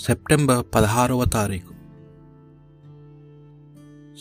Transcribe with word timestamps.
September 0.00 0.66
పదహారవ 0.74 1.24
తారీఖు. 1.24 1.74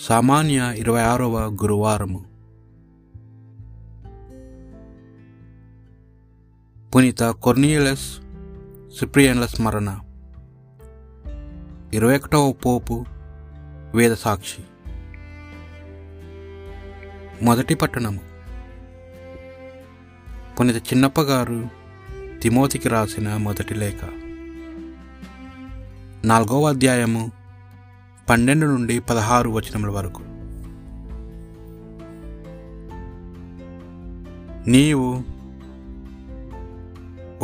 సామాన్య 0.07 0.73
ఇరవై 0.78 1.02
ఆరవ 1.02 1.39
గురువారము. 1.52 2.25
పునీత 6.95 7.23
కొర్నియలస్ 7.23 8.20
సిప్రియన్ల 9.00 9.45
స్మరణ. 9.45 10.00
ఇరవై 11.93 12.16
ఒకటవ 12.16 12.52
పోపు 12.52 13.05
వేద 13.96 14.14
సాక్షి. 14.14 14.64
మొదటి 17.46 17.75
పట్టణము. 17.75 18.20
పునీత 20.59 20.75
చిన్నప్ప 20.75 21.22
గారు 21.22 21.67
తిమోతికి 22.41 22.89
రాసిన 22.89 23.38
మొదటి 23.38 23.73
లేఖ. 23.73 24.19
నాలుగవ 26.26 26.68
అధ్యాయము 26.68 27.32
పన్నెండు 28.30 28.66
నుండి 28.66 29.00
పదహారు 29.00 29.50
వచనముల 29.50 29.90
వరకు. 29.90 30.22
నీవు 34.70 35.23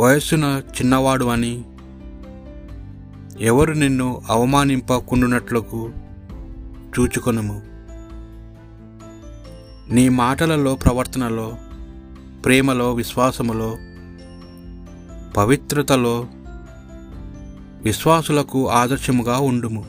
వయస్సున 0.02 0.62
చిన్నవాడు 0.68 1.24
అని 1.24 1.64
ఎవరు 3.40 3.72
నిన్ను 3.72 4.22
అవమానింపకుండునట్లకు 4.30 5.92
చూచుకొనుము? 6.98 7.62
నీ 9.94 10.08
మాటలలో 10.08 10.74
ప్రవర్తనలో 10.74 11.56
ప్రేమలో 12.44 12.94
విశ్వాసములో 12.94 13.76
పవిత్రతలో 15.36 16.26
విశ్వాసులకు 17.82 18.70
ఆదర్శముగా 18.70 19.38
ఉండుము. 19.38 19.84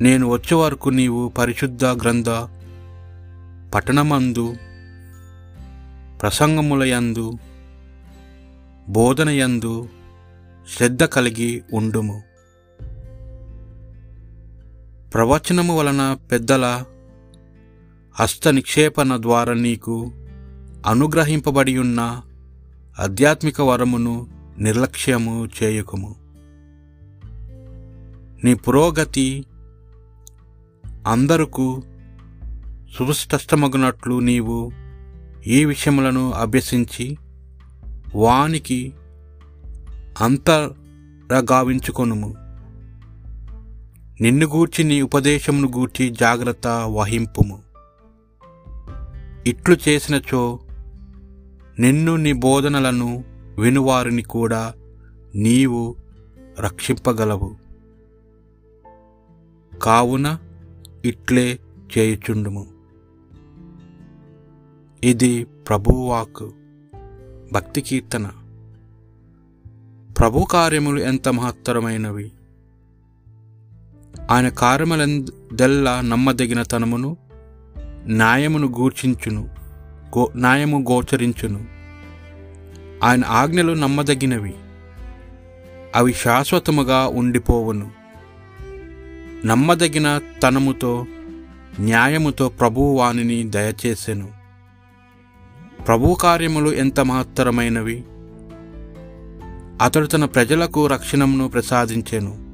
నేను 0.00 0.28
వచ్చే 0.28 0.54
వరకు 0.54 0.88
నీవు 0.88 1.28
పరిశుద్ధ 1.28 1.84
గ్రంథ 1.84 2.28
పట్టణమందు 3.74 4.56
ప్రసంగములయందు 6.22 7.38
బోధనయందు 8.88 9.88
శ్రద్ధ 10.76 11.04
కలిగి 11.04 11.62
ఉండుము. 11.72 12.22
ప్రవచనము 15.14 15.78
వలన 15.78 16.16
పెద్దల 16.32 16.84
హస్త 18.20 18.48
నిక్షేపణ 18.48 19.16
ద్వారా 19.16 19.54
నీకు 19.54 20.12
అనుగ్రహింపబడి 20.86 21.78
ఉన్న 21.78 22.22
ఆధ్యాత్మిక 22.98 23.60
వరమును 23.60 24.37
నిర్లక్ష్యము 24.58 25.48
చేయకుము. 25.62 26.16
నీ 28.44 28.54
పురోగతి 28.54 29.44
అందరకు 31.06 31.82
సుస్పష్టమగునట్లు 32.98 34.18
నీవు 34.18 34.72
ఈ 35.46 35.64
విషయములను 35.64 36.32
అభ్యసించి 36.32 37.16
వానికి 38.14 38.92
అంతరగావించుకొనుము. 40.20 42.34
నిన్ను 44.20 44.46
గూర్చి 44.46 44.84
నీ 44.84 45.02
ఉపదేశమును 45.02 45.68
గూర్చి 45.68 46.10
జాగ్రత్త 46.10 46.66
వహింపుము. 46.66 47.62
ఇట్లు 49.46 49.76
చేసినచో 49.88 50.58
నిన్ను 51.78 52.16
నీ 52.16 52.32
బోధనలను 52.32 53.37
వినువారిని 53.58 54.22
కూడా 54.22 54.74
నీవు 55.34 55.96
రక్షింపగలవు. 56.60 57.56
కావున 59.82 60.38
ఇట్లే 61.04 61.58
చేయుచుండుము. 61.98 62.66
ఇది 65.04 65.44
ప్రభువాక్ 65.44 66.50
భక్తి 67.52 67.80
కీర్తన. 67.80 68.30
ప్రభు 70.18 70.44
కార్యములు 70.50 71.00
ఎంత 71.00 71.28
మహత్తరమైనవి. 71.28 72.32
ఆయన 74.30 74.48
కార్యములందెల్లా 74.48 76.00
నమ్మదగిన 76.00 76.62
తనమును 76.62 77.16
న్యాయమును 78.06 78.66
గూర్చించును 78.66 79.48
గో 80.18 80.32
న్యాయము 80.36 80.84
గోచరించును. 80.90 81.77
ఆయన 83.04 83.22
ఆజ్ఞలు 83.26 83.72
నమ్మదగినవి. 83.72 84.54
అవి 85.94 86.14
శాశ్వతముగా 86.14 87.06
ఉండిపోవును. 87.06 87.90
నమ్మదగిన 89.46 90.20
తనముతో 90.42 91.06
న్యాయముతో 91.80 92.48
ప్రభువు 92.48 92.98
వానిని 92.98 93.42
దయచేసెను. 93.42 94.28
ప్రభు 95.86 96.16
కార్యములు 96.20 96.70
ఎంత 96.70 97.00
మహత్తరమైనవి. 97.00 98.04
అతడు 99.82 100.06
తన 100.06 100.24
ప్రజలకు 100.24 100.86
రక్షణమును 100.86 101.48
ప్రసాదించెను. 101.48 102.48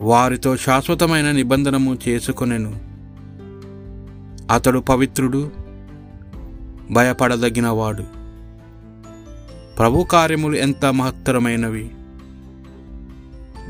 వారితో 0.00 0.56
శాశ్వతమైన 0.56 1.30
నిబంధనము 1.30 1.98
చేసుకొనెను. 2.08 2.80
అతడు 4.52 4.78
పవిత్రుడు 4.78 5.50
భయపడదగినవాడు. 6.90 8.17
ప్రభు 9.78 10.02
కార్యములు 10.02 10.56
ఎంత 10.56 10.84
మహత్తరమైనవి. 10.84 11.90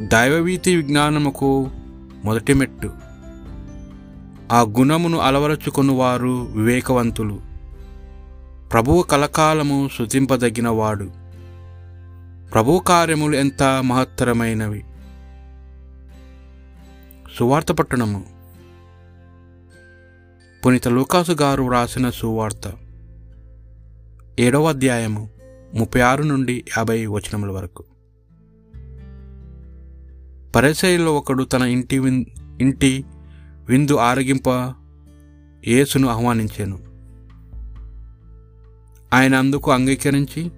దైవవీతి 0.01 0.77
విజ్ఞానముకు 0.77 1.71
మొదటి 2.25 2.55
మెట్టు. 2.55 2.93
ఆ 4.53 4.61
గుణమును 4.61 5.19
అలవరచుకుని 5.19 5.93
వారు 5.93 6.49
వివేకవంతులు. 6.57 7.41
ప్రభువు 8.73 9.03
కలకాలము 9.03 9.91
శుతింపదగినవాడు 9.99 11.11
ప్రభు 12.53 12.79
కార్యములు 12.79 13.37
ఎంత 13.37 13.63
మహత్తరమైనవి. 13.63 14.85
సువార్త 17.39 17.73
పట్టణము. 17.73 18.25
పునీత 20.67 20.89
లూకాసు 20.89 21.33
గారు 21.33 21.63
వ్రాసిన 21.63 22.11
సువార్త. 22.11 22.73
ఏడవ 24.41 24.69
అధ్యాయము. 24.69 25.38
ముప్పై 25.75 26.01
ఆరు 26.01 26.23
నుండి 26.23 26.65
యాభై 26.79 27.07
వచనముల 27.07 27.51
వరకు. 27.51 27.85
పరిసైలో 30.57 31.15
ఒకడు 31.15 31.45
తన 31.45 31.63
ఇంటి 31.63 31.99
విన్ 31.99 32.25
ఇంటి 32.61 33.05
విందు 33.69 33.97
ఆరగింప 33.97 34.75
యేసును 35.67 36.09
ఆహ్వానించాను. 36.09 36.79
ఆయన 39.15 39.35
అందుకు 39.35 39.71
అంగీకరించి 39.71 40.51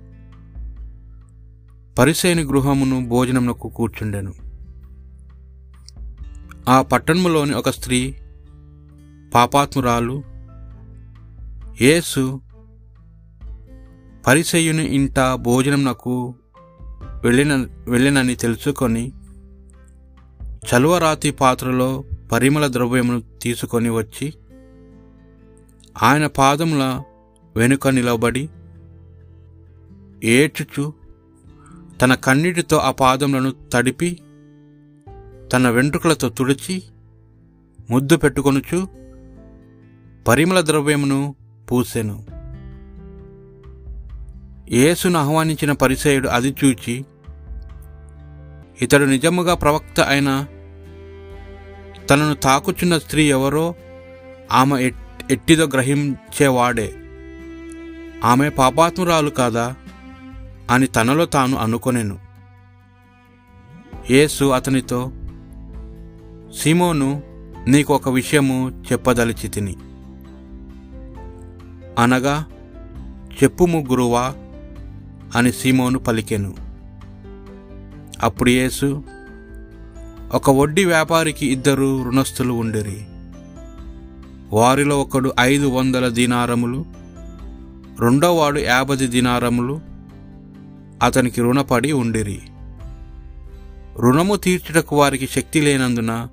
పరిసైని 1.98 2.42
గృహమును 2.42 3.08
భోజనమునకు 3.08 3.68
కూర్చుండెను. 3.68 4.34
ఆ 6.68 6.82
పట్టణములోని 6.82 7.54
ఒక 7.54 7.70
స్త్రీ 7.70 8.14
పాపాత్మురాలు 9.34 10.22
యేసు 11.80 12.40
పరిసయుని 14.26 14.84
ఇంట 14.84 15.20
భోజనంనకు 15.34 16.34
వెళ్ళిన 17.24 17.66
వెళ్ళినని 17.88 18.34
తెలుసుకొని 18.34 19.12
చలువరాతి 20.66 21.30
పాత్రలో 21.30 22.04
పరిమళ 22.32 22.72
ద్రవ్యమును 22.72 23.22
తీసుకొని 23.42 23.88
వచ్చి 23.88 24.34
ఆయన 26.02 26.26
పాదముల 26.26 27.02
వెనుక 27.56 27.88
నిలబడి 27.88 28.48
ఏడ్చుచు 30.24 30.92
తన 32.02 32.14
కన్నీటితో 32.14 32.76
ఆ 32.78 32.90
పాదములను 32.90 33.54
తడిపి 33.72 34.18
తన 35.52 35.70
వెంట్రుకలతో 35.70 36.28
తుడిచి 36.28 36.82
ముద్దు 37.90 38.16
పెట్టుకొనుచు 38.16 38.88
పరిమళ 40.28 40.60
ద్రవ్యమును 40.60 41.34
పూసెను. 41.70 42.39
యేసును 44.72 45.18
ఆహ్వానించిన 45.18 45.72
పరిసయుడు 45.72 46.28
అది 46.28 46.54
చూచి 46.64 47.04
ఇతడు 48.82 49.04
నిజముగా 49.04 49.54
ప్రవక్త 49.54 50.00
అయిన 50.00 50.46
తనను 52.10 52.34
తాకుచున్న 52.34 52.98
స్త్రీ 52.98 53.30
ఎవరో 53.30 53.74
ఆమె 54.52 54.90
ఎట్టిదో 55.30 55.66
గ్రహించేవాడే. 55.66 56.94
ఆమె 58.24 58.48
పాపాత్మురాలు 58.48 59.30
కాదా 59.30 59.74
అని 60.70 60.86
తనలో 60.86 61.24
తాను 61.24 61.56
అనుకొనెను. 61.56 62.18
యేసు 64.10 64.44
అతనితో 64.44 65.12
సిమోను 66.62 67.22
నీకు 67.68 67.94
ఒక 67.94 68.08
విషయము 68.08 68.84
చెప్పదలిచి 68.92 69.48
తిని 69.48 69.76
అనగా 71.98 72.46
చెప్పుము 73.42 73.86
గురువా 73.90 74.34
అని 75.34 75.52
సీమోను 75.52 75.98
పలికెను. 75.98 76.54
అప్పుడు 78.22 78.50
యేసు 78.50 79.02
ఒక 80.32 80.50
వడ్డీ 80.50 80.84
వ్యాపారికి 80.84 81.46
ఇద్దరు 81.46 82.04
రుణస్థులు 82.04 82.52
ఉండిరి. 82.52 83.04
వారిలో 84.52 85.00
ఒకడు 85.00 85.32
ఐదు 85.40 85.66
వందల 85.66 86.08
దినారములు 86.08 86.86
రెండోవాడు 88.00 88.58
యాభై 88.58 88.96
దినారములు 88.96 89.80
అతనికి 91.02 91.40
రుణపడి 91.40 91.92
ఉండిరి. 91.92 92.42
రుణము 93.98 94.36
తీర్చుటకు 94.36 94.98
వారికి 94.98 95.26
శక్తి 95.26 95.60
లేనందున 95.60 96.28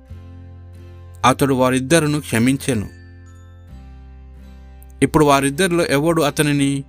అతడు 1.24 1.54
వారిద్దరును 1.54 2.20
క్షమించెను. 2.20 2.88
ఇప్పుడు 5.02 5.24
వారిద్దరిలో 5.24 5.86
ఎవడు 5.86 6.22
అతనిని 6.22 6.84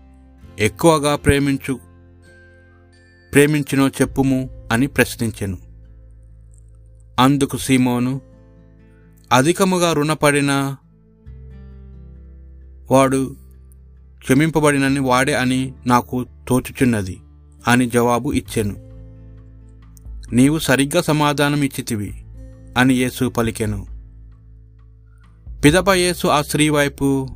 ఎక్కువగా 0.60 1.16
ప్రేమించు 1.16 1.89
ప్రేమించినో 3.34 3.88
చెప్పుము 3.88 4.68
అని 4.72 4.88
ప్రశ్నించెను. 4.88 5.58
అందుకు 7.20 7.58
సీమోను 7.58 8.22
అధికముగా 9.32 9.94
రుణపడిన 9.94 10.76
వాడు 12.92 13.36
క్షమింపబడినని 14.18 15.00
వాడే 15.00 15.34
అని 15.34 15.74
నాకు 15.88 16.26
తోచుచున్నది 16.48 17.20
అని 17.68 17.90
జవాబు 17.90 18.32
ఇచ్చెను. 18.32 18.76
నీవు 20.36 20.60
సరిగ్గా 20.60 21.02
సమాధానం 21.02 21.64
ఇచ్చితివి 21.64 22.26
అని 22.78 22.94
యేసు 22.94 23.30
పలికెను. 23.30 23.88
పిదప 25.66 25.90
యేసు 25.90 26.28
ఆ 26.28 26.42
స్త్రీ 26.42 26.70
వైపు 26.70 27.30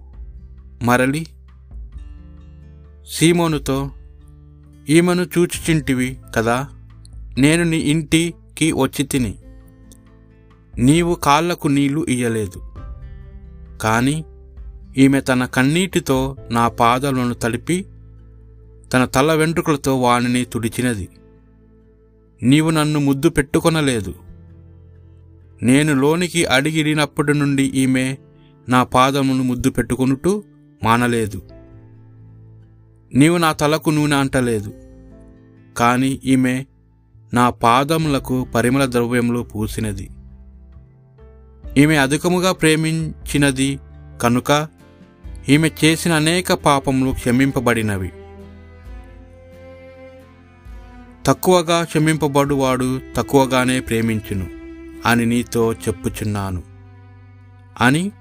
మరలి 0.83 1.27
సీమోనుతో 3.13 3.91
ఈమెను 4.89 5.21
చూచిచింటివి 5.21 6.17
కదా? 6.35 6.67
నేను 7.37 7.63
నీ 7.63 7.77
ఇంటికి 7.77 8.71
వచ్చి 8.71 9.05
తిని. 9.05 9.35
నీవు 10.77 11.15
కాళ్ళకు 11.15 11.67
నీళ్ళు 11.67 12.05
ఇయ్యలేదు. 12.09 12.61
కానీ 13.81 14.25
ఈమె 14.97 15.21
తన 15.21 15.45
కన్నీటితో 15.45 16.35
నా 16.51 16.67
పాదాలను 16.67 17.33
తడిపి 17.33 17.85
తన 18.93 19.05
తల 19.05 19.33
వెంట్రుకలతో 19.33 20.01
వానిని 20.01 20.45
తుడిచినది. 20.45 21.09
నీవు 22.43 22.69
నన్ను 22.69 22.99
ముద్దు 22.99 23.29
పెట్టుకొనలేదు. 23.29 24.13
నేను 25.63 25.93
లోనికి 25.93 26.45
అడిగిరినప్పటి 26.45 27.33
నుండి 27.33 27.63
ఈమె 27.63 28.17
నా 28.69 28.83
పాదమును 28.83 29.43
ముద్దు 29.43 29.69
పెట్టుకొనుటూ 29.69 30.43
మానలేదు. 30.83 31.41
నీవు 33.13 33.37
నా 33.37 33.51
తలకు 33.51 33.89
నూనె 33.89 34.15
అంటలేదు. 34.15 34.73
కానీ 35.77 36.21
ఈమె 36.25 36.65
నా 37.33 37.49
పాదములకు 37.49 38.47
పరిమళ 38.55 38.85
ద్రవ్యములు 38.85 39.39
పూసినది. 39.39 40.09
ఈమె 41.77 41.95
అధికముగా 41.95 42.51
ప్రేమించినది 42.51 43.79
కనుక 44.21 44.67
ఈమె 45.49 45.71
చేసిన 45.85 46.11
అనేక 46.11 46.53
పాపములు 46.53 47.11
క్షమింపబడినవి. 47.11 48.11
తక్కువగా 51.25 51.83
క్షమింపబడువాడు 51.83 53.01
తక్కువగానే 53.17 53.79
ప్రేమించును 53.79 54.47
అని 55.05 55.25
నీతో 55.25 55.73
చెప్పుచున్నాను. 55.73 56.63
అని 57.81 58.11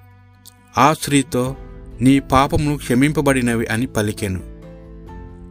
ఆ 0.79 0.93
స్త్రీతో 0.93 1.57
నీ 2.01 2.21
పాపములు 2.21 2.77
క్షమింపబడినవి 2.77 3.67
అని 3.67 3.87
పలికెను. 3.87 4.52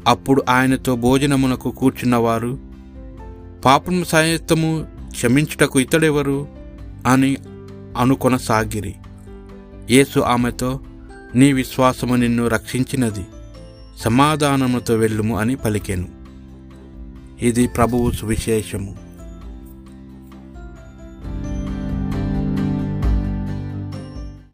అప్పుడు 0.07 0.44
ఆయనతో 0.50 0.95
భోజనమునకు 0.95 1.71
కూర్చున్నవారు 1.71 2.59
పాపము 3.65 4.03
సాయత్తము 4.03 4.88
క్షమించుటకు 5.12 5.80
ఇతడెవరు? 5.80 6.48
అని 7.07 7.38
అనుకొనసాగిరి. 7.98 8.95
యేసు 9.89 10.19
ఆమెతో 10.19 10.80
నీ 11.36 11.53
విశ్వాసము 11.53 12.15
నిన్ను 12.15 12.48
రక్షించినది 12.48 13.25
సమాధానముతో 13.98 14.95
వెళ్ళుము 14.95 15.38
అని 15.38 15.56
పలికెను. 15.56 16.07
ఇది 17.42 17.68
ప్రభువు 17.68 18.12
సువిశేషము. 18.12 18.95